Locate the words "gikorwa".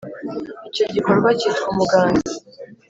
0.93-1.29